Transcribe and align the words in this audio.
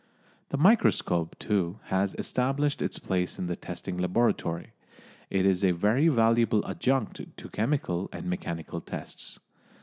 The 0.49 0.57
microscope, 0.57 1.37
too, 1.37 1.77
has 1.83 2.15
established 2.17 2.81
its 2.81 2.97
place 2.97 3.37
in 3.37 3.45
the 3.45 3.55
testing 3.55 3.99
laboratory. 3.99 4.71
It 5.29 5.45
is 5.45 5.63
a 5.63 5.73
very 5.73 6.07
valuable 6.07 6.65
adjunct 6.67 7.21
to 7.37 7.49
chemical 7.49 8.09
and 8.11 8.27
mechanical 8.27 8.81
tests. 8.81 9.39